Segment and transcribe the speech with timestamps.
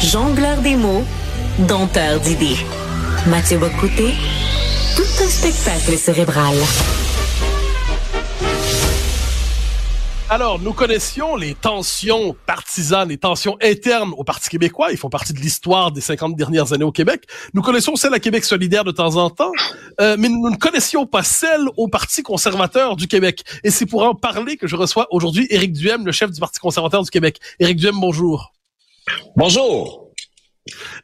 [0.00, 1.04] Jongleur des mots,
[1.58, 2.56] dompteur d'idées.
[3.26, 4.14] Mathieu Bocoté,
[4.96, 6.56] tout un spectacle cérébral.
[10.30, 14.90] Alors, nous connaissions les tensions partisanes, les tensions internes au Parti québécois.
[14.90, 17.24] Ils font partie de l'histoire des 50 dernières années au Québec.
[17.52, 19.52] Nous connaissions celles à Québec solidaire de temps en temps,
[20.00, 23.44] euh, mais nous ne connaissions pas celles au Parti conservateur du Québec.
[23.64, 26.58] Et c'est pour en parler que je reçois aujourd'hui Éric Duhem, le chef du Parti
[26.58, 27.38] conservateur du Québec.
[27.58, 28.50] Éric Duhem, bonjour.
[29.36, 30.10] Bonjour.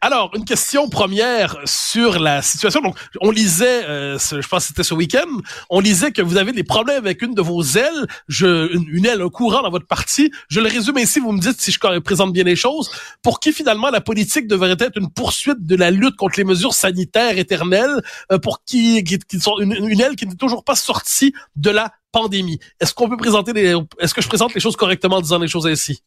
[0.01, 2.80] Alors, une question première sur la situation.
[2.80, 5.27] Donc, on lisait, euh, je pense que c'était ce week-end,
[5.70, 9.23] on lisait que vous avez des problèmes avec une de vos ailes, je, une, aile,
[9.23, 10.30] un courant dans votre parti.
[10.48, 12.91] Je le résume ainsi, vous me dites si je présente bien les choses.
[13.23, 16.74] Pour qui finalement la politique devrait être une poursuite de la lutte contre les mesures
[16.74, 21.70] sanitaires éternelles, euh, pour qui, qui, sont une, aile qui n'est toujours pas sortie de
[21.70, 22.59] la pandémie?
[22.80, 23.52] Est-ce qu'on peut présenter
[23.98, 26.02] est-ce que je présente les choses correctement en disant les choses ainsi?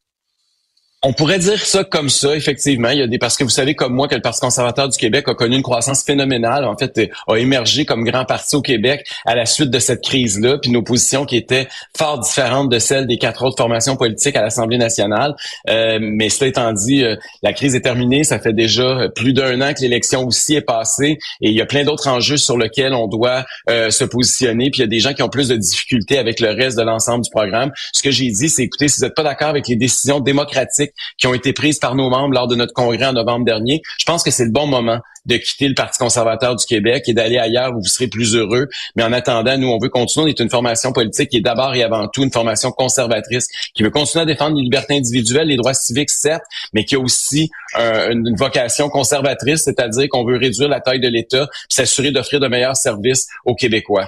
[1.02, 2.90] On pourrait dire ça comme ça, effectivement.
[2.90, 4.98] Il y a des parce que vous savez comme moi que le Parti conservateur du
[4.98, 6.66] Québec a connu une croissance phénoménale.
[6.66, 10.58] En fait, a émergé comme grand parti au Québec à la suite de cette crise-là,
[10.58, 14.42] puis nos positions qui étaient fort différentes de celles des quatre autres formations politiques à
[14.42, 15.36] l'Assemblée nationale.
[15.70, 18.26] Euh, mais cela étant dit, euh, la crise est terminée.
[18.26, 21.66] Ça fait déjà plus d'un an que l'élection aussi est passée, et il y a
[21.66, 24.70] plein d'autres enjeux sur lesquels on doit euh, se positionner.
[24.70, 26.84] Puis il y a des gens qui ont plus de difficultés avec le reste de
[26.84, 27.72] l'ensemble du programme.
[27.94, 30.89] Ce que j'ai dit, c'est écoutez, si vous n'êtes pas d'accord avec les décisions démocratiques
[31.18, 33.82] qui ont été prises par nos membres lors de notre congrès en novembre dernier.
[34.00, 37.14] Je pense que c'est le bon moment de quitter le Parti conservateur du Québec et
[37.14, 38.68] d'aller ailleurs où vous serez plus heureux.
[38.96, 40.26] Mais en attendant, nous, on veut continuer.
[40.26, 43.84] On est une formation politique qui est d'abord et avant tout une formation conservatrice qui
[43.84, 47.50] veut continuer à défendre les libertés individuelles, les droits civiques, certes, mais qui a aussi
[47.78, 52.48] euh, une vocation conservatrice, c'est-à-dire qu'on veut réduire la taille de l'État s'assurer d'offrir de
[52.48, 54.08] meilleurs services aux Québécois.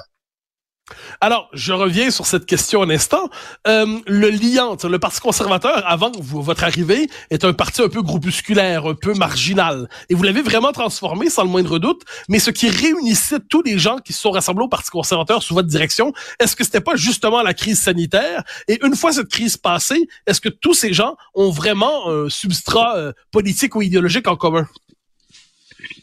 [1.19, 3.29] Alors, je reviens sur cette question un instant.
[3.67, 8.85] Euh, le lien, le Parti conservateur, avant votre arrivée, est un parti un peu groupusculaire,
[8.85, 9.89] un peu marginal.
[10.09, 12.01] Et vous l'avez vraiment transformé, sans le moindre doute.
[12.29, 15.53] Mais ce qui réunissait tous les gens qui se sont rassemblés au Parti conservateur sous
[15.53, 18.43] votre direction, est-ce que c'était pas justement la crise sanitaire?
[18.67, 22.97] Et une fois cette crise passée, est-ce que tous ces gens ont vraiment un substrat
[22.97, 24.67] euh, politique ou idéologique en commun?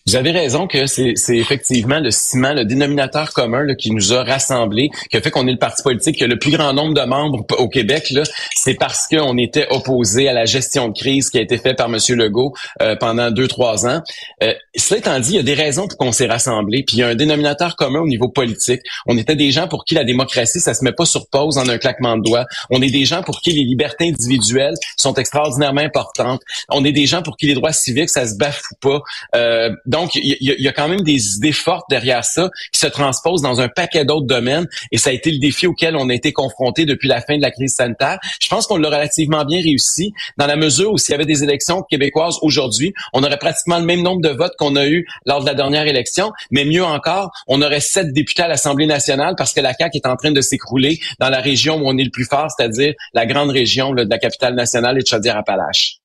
[0.09, 4.25] Vous avez raison que c'est effectivement le ciment, le dénominateur commun là, qui nous a
[4.25, 6.95] rassemblés, qui a fait qu'on est le parti politique qui a le plus grand nombre
[6.95, 8.11] de membres au Québec.
[8.57, 11.89] C'est parce qu'on était opposé à la gestion de crise qui a été faite par
[11.89, 11.99] M.
[12.17, 14.01] Legault euh, pendant deux, trois ans.
[14.43, 16.85] Euh, cela étant dit, il y a des raisons pour qu'on s'est rassemblés.
[16.85, 18.81] Puis il y a un dénominateur commun au niveau politique.
[19.07, 21.69] On était des gens pour qui la démocratie, ça se met pas sur pause en
[21.69, 22.47] un claquement de doigts.
[22.71, 26.41] On est des gens pour qui les libertés individuelles sont extraordinairement importantes.
[26.71, 29.03] On est des gens pour qui les droits civiques, ça se bafoue pas.
[29.37, 29.69] Euh,
[30.15, 33.69] il y, a quand même des idées fortes derrière ça qui se transposent dans un
[33.69, 37.09] paquet d'autres domaines et ça a été le défi auquel on a été confronté depuis
[37.09, 38.19] la fin de la crise sanitaire.
[38.41, 41.43] Je pense qu'on l'a relativement bien réussi dans la mesure où s'il y avait des
[41.43, 45.41] élections québécoises aujourd'hui, on aurait pratiquement le même nombre de votes qu'on a eu lors
[45.41, 49.53] de la dernière élection, mais mieux encore, on aurait sept députés à l'Assemblée nationale parce
[49.53, 52.11] que la CAQ est en train de s'écrouler dans la région où on est le
[52.11, 55.99] plus fort, c'est-à-dire la grande région de la capitale nationale et de Chaudière-Appalaches.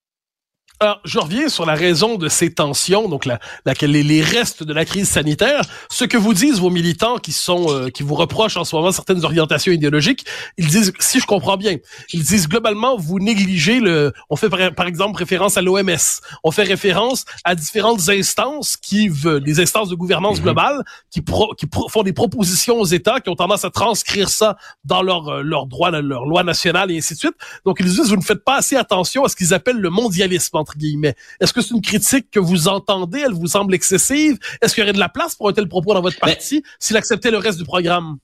[0.83, 3.39] Alors, je reviens sur la raison de ces tensions, donc la,
[3.83, 5.61] les, les, restes de la crise sanitaire.
[5.89, 8.91] Ce que vous disent vos militants qui sont euh, qui vous reprochent en ce moment
[8.91, 10.25] certaines orientations idéologiques,
[10.57, 11.77] ils disent, si je comprends bien,
[12.11, 14.11] ils disent globalement vous négligez le.
[14.29, 15.87] On fait par, exemple référence à l'OMS,
[16.43, 20.43] on fait référence à différentes instances qui veulent, des instances de gouvernance mhm.
[20.43, 21.23] globale qui
[21.57, 25.43] qui font des propositions aux États qui ont tendance à transcrire ça dans leur euh,
[25.43, 27.35] leur droit, leur loi nationale et ainsi de suite.
[27.65, 30.57] Donc ils disent vous ne faites pas assez attention à ce qu'ils appellent le mondialisme
[30.57, 31.15] entre guillemets.
[31.39, 33.23] Est-ce que c'est une critique que vous entendez?
[33.25, 34.37] Elle vous semble excessive?
[34.61, 36.63] Est-ce qu'il y aurait de la place pour un tel propos dans votre ben, parti
[36.79, 38.17] s'il acceptait le reste du programme?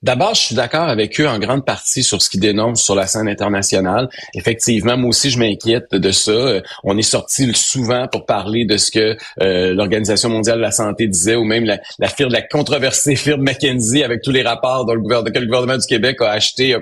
[0.00, 3.08] D'abord, je suis d'accord avec eux en grande partie sur ce qu'ils dénoncent sur la
[3.08, 4.08] scène internationale.
[4.32, 6.60] Effectivement, moi aussi, je m'inquiète de ça.
[6.84, 11.08] On est sorti souvent pour parler de ce que euh, l'Organisation mondiale de la santé
[11.08, 14.94] disait, ou même la, la firme, la controversée firme McKenzie avec tous les rapports dont
[14.94, 16.76] le gouvernement, que le gouvernement du Québec a acheté.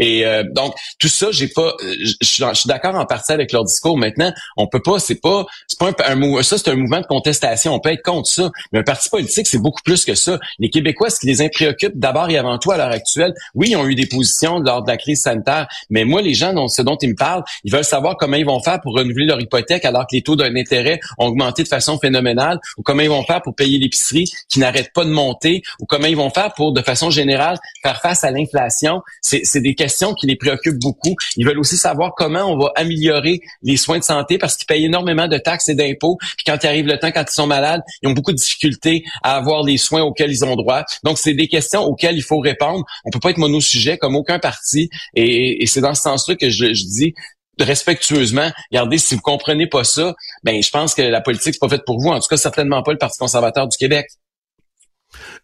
[0.00, 3.96] Et euh, donc, tout ça, j'ai pas, je, suis d'accord en partie avec leur discours.
[3.96, 7.06] Maintenant, on peut pas, c'est pas, c'est pas un, un, ça, c'est un mouvement de
[7.06, 7.74] contestation.
[7.74, 10.40] On peut être contre ça, mais un parti politique, c'est beaucoup plus que ça.
[10.58, 13.76] Les Québécois, ce qui les préoccupe d'abord et avant tout à l'heure actuelle, oui, ils
[13.76, 16.82] ont eu des positions lors de la crise sanitaire, mais moi, les gens dont, ce
[16.82, 19.84] dont ils me parlent, ils veulent savoir comment ils vont faire pour renouveler leur hypothèque
[19.84, 23.24] alors que les taux d'un intérêt ont augmenté de façon phénoménale, ou comment ils vont
[23.24, 26.72] faire pour payer l'épicerie qui n'arrête pas de monter, ou comment ils vont faire pour,
[26.72, 29.02] de façon générale, faire face à l'inflation.
[29.22, 31.14] C'est des questions qui les préoccupent beaucoup.
[31.36, 34.84] Ils veulent aussi savoir comment on va améliorer les soins de santé parce qu'ils payent
[34.84, 36.18] énormément de taxes et d'impôts.
[36.36, 39.04] Puis quand il arrive le temps, quand ils sont malades, ils ont beaucoup de difficultés
[39.22, 40.84] à avoir les soins auxquels ils ont droit.
[41.02, 42.84] Donc, c'est des questions auxquelles il faut répondre.
[43.04, 44.88] On peut pas être monosujet comme aucun parti.
[45.14, 47.14] Et, c'est dans ce sens-là que je, dis,
[47.58, 51.68] respectueusement, regardez, si vous comprenez pas ça, ben je pense que la politique c'est pas
[51.68, 52.08] faite pour vous.
[52.08, 54.06] En tout cas, certainement pas le Parti conservateur du Québec.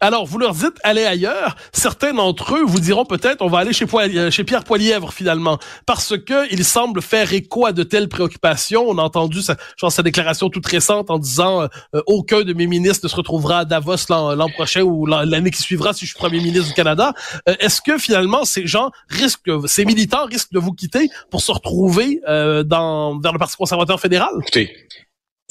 [0.00, 1.56] Alors, vous leur dites allez ailleurs.
[1.72, 6.14] Certains d'entre eux vous diront peut-être on va aller chez, euh, Pierre Poilièvre finalement, parce
[6.18, 8.84] que il semble faire écho à de telles préoccupations.
[8.88, 12.66] On a entendu sa, je sa déclaration toute récente en disant euh, aucun de mes
[12.66, 16.18] ministres ne se retrouvera à Davos l'an prochain ou l'année qui suivra si je suis
[16.18, 17.12] premier ministre du Canada.
[17.48, 21.52] Euh, est-ce que finalement ces gens risquent, ces militants risquent de vous quitter pour se
[21.52, 22.20] retrouver
[22.64, 24.30] dans vers le Parti conservateur fédéral?
[24.40, 24.72] Écoutez,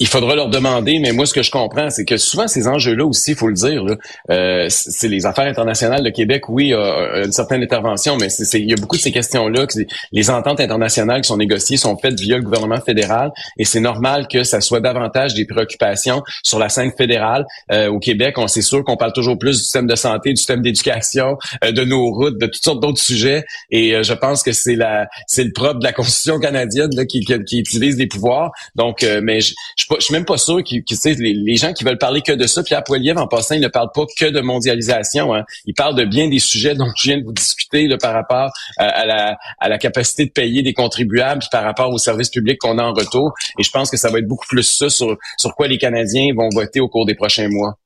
[0.02, 3.06] il faudra leur demander, mais moi, ce que je comprends, c'est que souvent, ces enjeux-là
[3.06, 3.84] aussi, il faut le dire,
[4.30, 6.02] euh, c'est les affaires internationales.
[6.02, 9.64] Le Québec, oui, a, une certaine intervention, mais il y a beaucoup de ces questions-là,
[9.68, 9.78] que
[10.10, 14.26] les ententes internationales qui sont négociées sont faites via le gouvernement fédéral, et c'est normal
[14.26, 17.46] que ça soit davantage des préoccupations sur la scène fédérale.
[17.70, 20.36] Euh, au Québec, on c'est sûr qu'on parle toujours plus du système de santé, du
[20.36, 24.42] système d'éducation, euh, de nos routes, de toutes sortes d'autres sujets, et euh, je pense
[24.42, 28.08] que c'est la, c'est le propre de la Constitution canadienne là, qui, qui, utilise des
[28.08, 28.50] pouvoirs.
[28.74, 30.74] Donc, mais je, je je suis même pas sûr que,
[31.20, 33.88] les, gens qui veulent parler que de ça, Pierre Poilievre, en passant, il ne parle
[33.94, 35.34] pas que de mondialisation.
[35.34, 35.44] Hein.
[35.64, 39.06] Il parle de bien des sujets dont je viens de vous discuter par rapport à,
[39.06, 42.78] la, à la capacité de payer des contribuables, puis par rapport aux services publics qu'on
[42.78, 43.32] a en retour.
[43.58, 46.28] Et je pense que ça va être beaucoup plus ça sur, sur quoi les Canadiens
[46.36, 47.76] vont voter au cours des prochains mois.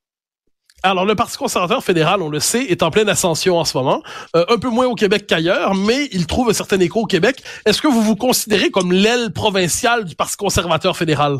[0.83, 4.03] Alors, le Parti conservateur fédéral, on le sait, est en pleine ascension en ce moment.
[4.35, 7.43] Euh, un peu moins au Québec qu'ailleurs, mais il trouve un certain écho au Québec.
[7.65, 11.39] Est-ce que vous vous considérez comme l'aile provinciale du Parti conservateur fédéral?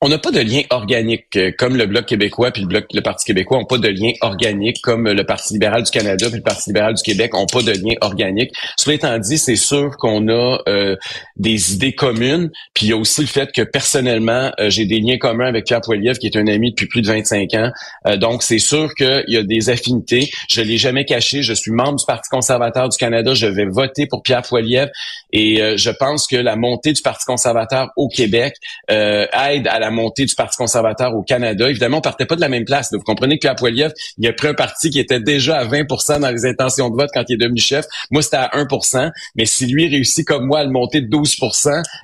[0.00, 3.00] On n'a pas de lien organique euh, comme le Bloc québécois puis le Bloc le
[3.00, 6.42] Parti québécois n'ont pas de lien organique comme le Parti libéral du Canada puis le
[6.42, 8.52] Parti libéral du Québec n'ont pas de lien organique.
[8.76, 10.96] Cela étant dit, c'est sûr qu'on a euh,
[11.36, 15.00] des idées communes, puis il y a aussi le fait que personnellement, euh, j'ai des
[15.00, 17.70] liens communs avec Pierre Poilievre qui est un ami depuis plus de 25 ans.
[18.16, 20.28] donc c'est sûr qu'il y a des affinités.
[20.50, 24.06] Je l'ai jamais caché, je suis membre du Parti conservateur du Canada, je vais voter
[24.06, 24.90] pour Pierre Poilievre
[25.32, 28.54] et je pense que la montée du Parti conservateur au Québec
[28.88, 31.68] aide à la montée du Parti conservateur au Canada.
[31.68, 32.88] Évidemment, on partait pas de la même place.
[32.92, 35.84] Vous comprenez que Poilievre, il a pris un parti qui était déjà à 20
[36.20, 37.86] dans les intentions de vote quand il est devenu chef.
[38.10, 38.66] Moi, c'était à 1
[39.36, 41.36] Mais si lui réussit comme moi à le monter de 12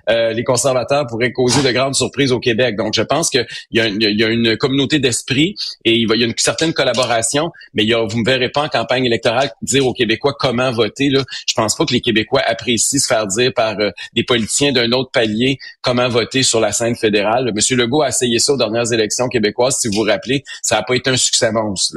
[0.09, 2.77] euh, les conservateurs pourraient causer de grandes surprises au Québec.
[2.77, 5.55] Donc, je pense qu'il y, y a une communauté d'esprit
[5.85, 8.63] et il, y a une certaine collaboration, mais il y a, vous me verrez pas
[8.63, 11.11] en campagne électorale dire aux Québécois comment voter.
[11.11, 11.23] Là.
[11.49, 14.91] Je pense pas que les Québécois apprécient se faire dire par euh, des politiciens d'un
[14.93, 17.51] autre palier comment voter sur la scène fédérale.
[17.55, 20.83] Monsieur Legault a essayé ça aux dernières élections québécoises, si vous vous rappelez, ça n'a
[20.83, 21.97] pas été un succès monstre.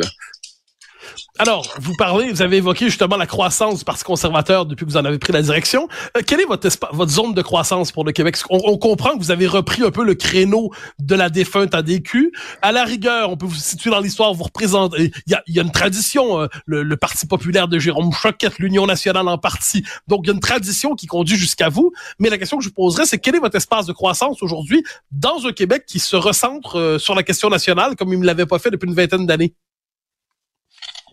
[1.39, 4.97] Alors, vous parlez, vous avez évoqué justement la croissance du Parti conservateur depuis que vous
[4.97, 5.87] en avez pris la direction.
[6.17, 8.37] Euh, quelle est votre, votre zone de croissance pour le Québec?
[8.49, 12.31] On, comprend que vous avez repris un peu le créneau de la défunte ADQ.
[12.61, 15.11] À la rigueur, on peut vous situer dans l'histoire, vous représentez...
[15.25, 18.85] Il y a, y a, une tradition, euh, le, Parti populaire de Jérôme Choquette, l'Union
[18.85, 19.83] nationale en partie.
[20.07, 21.91] Donc, il y a une tradition qui conduit jusqu'à vous.
[22.19, 24.83] Mais la question que je vous poserais, c'est quel est votre espace de croissance aujourd'hui
[25.11, 28.45] dans un Québec qui se recentre euh, sur la question nationale comme il ne l'avait
[28.45, 29.53] pas fait depuis une vingtaine d'années?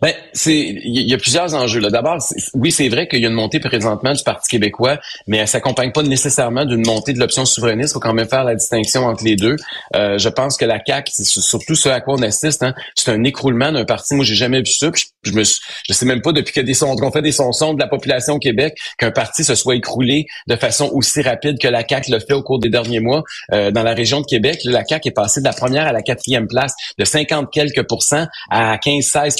[0.02, 1.90] Ben, c'est il y a plusieurs enjeux là.
[1.90, 2.18] D'abord,
[2.54, 5.92] oui, c'est vrai qu'il y a une montée présentement du Parti québécois, mais elle s'accompagne
[5.92, 7.90] pas nécessairement d'une montée de l'option souverainiste.
[7.90, 9.56] Il faut quand même faire la distinction entre les deux.
[9.96, 13.10] Euh, je pense que la CAQ, c'est surtout ce à quoi on assiste, hein, c'est
[13.10, 14.14] un écroulement d'un parti.
[14.14, 14.90] Moi, j'ai jamais vu ça.
[15.22, 17.88] je, me, je sais même pas depuis que des qu'on fait des sons de la
[17.88, 22.10] population au Québec qu'un parti se soit écroulé de façon aussi rapide que la CAQ
[22.10, 23.22] le fait au cours des derniers mois
[23.52, 24.60] euh, dans la région de Québec.
[24.64, 28.26] la CAQ est passée de la première à la quatrième place, de 50 quelques pourcents
[28.50, 29.36] à 15-16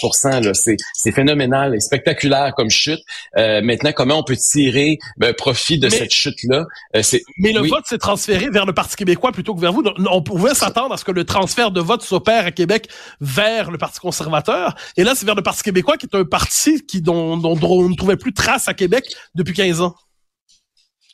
[0.54, 3.00] c'est phénoménal et spectaculaire comme chute.
[3.36, 6.66] Euh, maintenant, comment on peut tirer ben, profit de cette chute-là?
[6.96, 7.02] Euh,
[7.38, 9.82] mais le vote s'est transféré vers le Parti québécois plutôt que vers vous.
[10.10, 12.88] On pouvait s'attendre à ce que le transfert de vote s'opère à Québec
[13.20, 14.74] vers le Parti conservateur.
[14.96, 17.88] Et là, c'est vers le Parti québécois qui est un parti qui dont, dont on
[17.88, 19.04] ne trouvait plus trace à Québec
[19.34, 19.94] depuis 15 ans.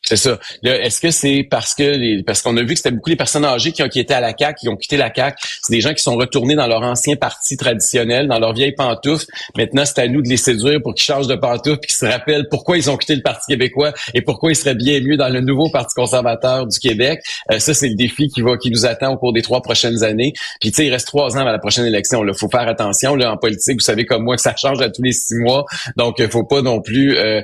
[0.08, 0.38] C'est ça.
[0.62, 3.44] Est-ce que c'est parce que les, parce qu'on a vu que c'était beaucoup les personnes
[3.44, 5.80] âgées qui ont qui étaient à la CAC, qui ont quitté la CAC, c'est des
[5.80, 9.26] gens qui sont retournés dans leur ancien parti traditionnel, dans leur vieille pantoufle.
[9.56, 12.46] Maintenant, c'est à nous de les séduire pour qu'ils changent de pantoufle, qu'ils se rappellent
[12.48, 15.40] pourquoi ils ont quitté le Parti québécois et pourquoi ils seraient bien mieux dans le
[15.40, 17.20] nouveau Parti conservateur du Québec.
[17.50, 20.04] Euh, ça, c'est le défi qui va qui nous attend au cours des trois prochaines
[20.04, 20.32] années.
[20.60, 22.24] Puis tu sais, il reste trois ans à la prochaine élection.
[22.24, 23.16] Il faut faire attention.
[23.16, 25.64] Là, en politique, vous savez comme moi que ça change à tous les six mois.
[25.96, 27.42] Donc, il faut pas non plus euh,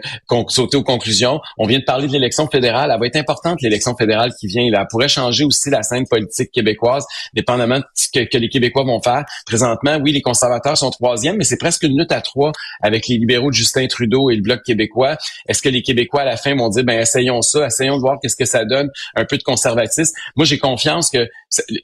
[0.48, 1.40] sauter aux conclusions.
[1.58, 2.90] On vient de parler de l'élection fédérale.
[2.92, 4.70] Elle va être importante, l'élection fédérale qui vient.
[4.70, 4.82] Là.
[4.82, 7.04] Elle pourrait changer aussi la scène politique québécoise,
[7.34, 9.24] dépendamment de ce que, les Québécois vont faire.
[9.46, 13.16] Présentement, oui, les conservateurs sont troisième, mais c'est presque une lutte à trois avec les
[13.16, 15.16] libéraux de Justin Trudeau et le Bloc québécois.
[15.48, 18.18] Est-ce que les Québécois, à la fin, vont dire, ben essayons ça, essayons de voir
[18.20, 20.14] qu'est-ce que ça donne, un peu de conservatisme?
[20.36, 21.28] Moi, j'ai confiance que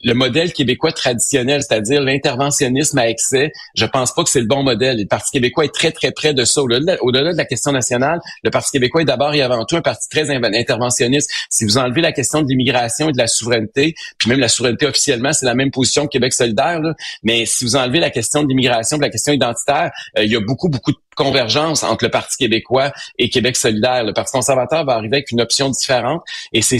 [0.03, 4.63] le modèle québécois traditionnel, c'est-à-dire l'interventionnisme à excès, je pense pas que c'est le bon
[4.63, 4.97] modèle.
[4.97, 6.61] Le Parti québécois est très, très près de ça.
[6.61, 10.09] Au-delà de, la question nationale, le Parti québécois est d'abord et avant tout un parti
[10.09, 11.29] très interventionniste.
[11.49, 14.85] Si vous enlevez la question de l'immigration et de la souveraineté, puis même la souveraineté
[14.85, 16.81] officiellement, c'est la même position que Québec solidaire,
[17.23, 20.35] mais si vous enlevez la question de l'immigration, de la question identitaire, euh, il y
[20.35, 24.05] a beaucoup, beaucoup de convergence entre le Parti québécois et Québec solidaire.
[24.05, 26.21] Le Parti conservateur va arriver avec une option différente
[26.53, 26.77] et c'est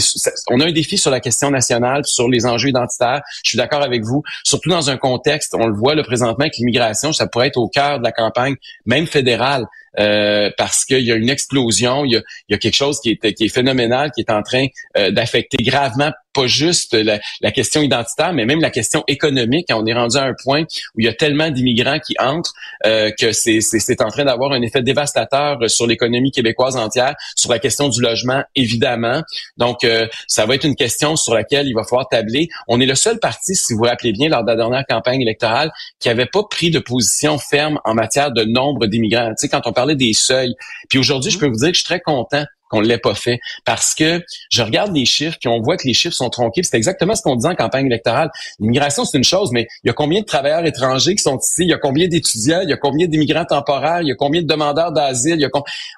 [0.48, 3.20] on a un défi sur la question nationale, sur les enjeux identitaires.
[3.44, 6.56] Je suis d'accord avec vous, surtout dans un contexte, on le voit le présentement avec
[6.56, 8.54] l'immigration, ça pourrait être au cœur de la campagne,
[8.86, 9.66] même fédérale.
[9.98, 13.44] Euh, parce qu'il y a une explosion, il y a, quelque chose qui est, qui
[13.44, 14.66] est phénoménal, qui est en train
[14.96, 19.66] euh, d'affecter gravement pas juste la, la, question identitaire, mais même la question économique.
[19.72, 22.52] On est rendu à un point où il y a tellement d'immigrants qui entrent
[22.86, 27.50] euh, que c'est, c'est, en train d'avoir un effet dévastateur sur l'économie québécoise entière, sur
[27.50, 29.22] la question du logement, évidemment.
[29.56, 32.48] Donc, euh, ça va être une question sur laquelle il va falloir tabler.
[32.68, 35.20] On est le seul parti, si vous vous rappelez bien, lors de la dernière campagne
[35.20, 39.30] électorale, qui avait pas pris de position ferme en matière de nombre d'immigrants.
[39.30, 40.54] Tu sais, quand on parlait des seuils.
[40.88, 43.40] Puis aujourd'hui, je peux vous dire que je suis très content qu'on l'ait pas fait.
[43.64, 46.62] Parce que je regarde les chiffres, puis on voit que les chiffres sont tronqués.
[46.62, 48.30] C'est exactement ce qu'on disait en campagne électorale.
[48.60, 51.62] L'immigration, c'est une chose, mais il y a combien de travailleurs étrangers qui sont ici?
[51.64, 52.60] Il y a combien d'étudiants?
[52.62, 54.02] Il y a combien d'immigrants temporaires?
[54.02, 55.44] Il y a combien de demandeurs d'asile?
[55.44, 55.48] A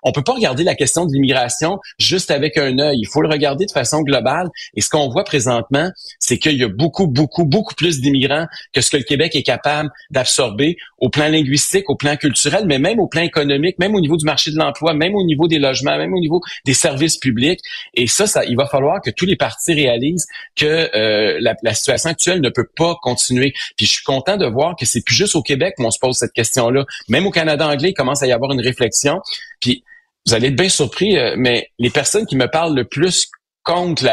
[0.03, 2.99] On peut pas regarder la question de l'immigration juste avec un œil.
[3.01, 4.49] Il faut le regarder de façon globale.
[4.75, 8.81] Et ce qu'on voit présentement, c'est qu'il y a beaucoup, beaucoup, beaucoup plus d'immigrants que
[8.81, 13.01] ce que le Québec est capable d'absorber au plan linguistique, au plan culturel, mais même
[13.01, 15.99] au plan économique, même au niveau du marché de l'emploi, même au niveau des logements,
[15.99, 17.59] même au niveau des services publics.
[17.95, 21.75] Et ça, ça, il va falloir que tous les partis réalisent que euh, la, la,
[21.75, 23.53] situation actuelle ne peut pas continuer.
[23.77, 26.17] Puis je suis content de voir que c'est plus juste au Québec qu'on se pose
[26.17, 26.85] cette question-là.
[27.09, 29.19] Même au Canada anglais, il commence à y avoir une réflexion.
[29.61, 29.83] Puis
[30.25, 33.29] vous allez être bien surpris, euh, mais les personnes qui me parlent le plus
[33.63, 34.07] contre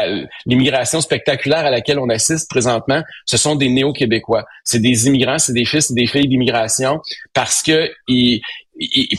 [0.46, 4.46] l'immigration spectaculaire à laquelle on assiste présentement, ce sont des néo-québécois.
[4.64, 7.00] C'est des immigrants, c'est des fils et des filles d'immigration
[7.34, 8.40] parce que ils,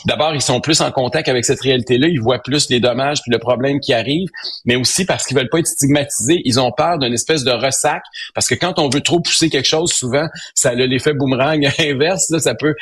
[0.06, 3.30] d'abord, ils sont plus en contact avec cette réalité-là, ils voient plus les dommages puis
[3.30, 4.28] le problème qui arrive,
[4.64, 8.02] mais aussi parce qu'ils veulent pas être stigmatisés, ils ont peur d'une espèce de ressac,
[8.34, 12.36] parce que quand on veut trop pousser quelque chose, souvent, ça a l'effet boomerang inverse,
[12.38, 12.74] ça peut,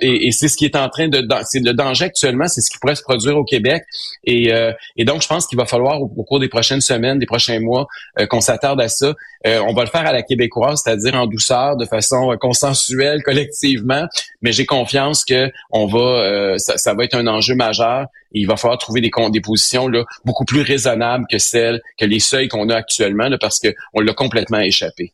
[0.00, 2.78] et, c'est ce qui est en train de, c'est le danger actuellement, c'est ce qui
[2.78, 3.84] pourrait se produire au Québec,
[4.24, 4.72] et, euh,
[5.04, 7.86] donc je pense qu'il va falloir au, cours des prochaines semaines, des prochains mois,
[8.18, 9.14] euh, qu'on s'attarde à ça.
[9.46, 14.06] Euh, on va le faire à la québécoise, c'est-à-dire en douceur, de façon consensuelle, collectivement,
[14.40, 18.06] mais j'ai confiance que on va euh, ça, va être un enjeu majeur.
[18.32, 22.04] Et il va falloir trouver des, des positions là, beaucoup plus raisonnables que celles, que
[22.04, 25.12] les seuils qu'on a actuellement, là, parce qu'on l'a complètement échappé.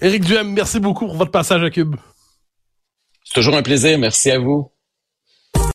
[0.00, 1.96] Éric Duhem, merci beaucoup pour votre passage à Cube.
[3.24, 3.98] C'est toujours un plaisir.
[3.98, 4.70] Merci à vous.